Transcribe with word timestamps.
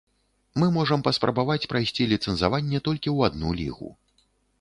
Мы 0.61 0.67
можам 0.77 1.03
паспрабаваць 1.07 1.67
прайсці 1.73 2.07
ліцэнзаванне 2.13 2.81
толькі 2.87 3.09
ў 3.15 3.29
адну 3.29 3.49
лігу. 3.61 3.93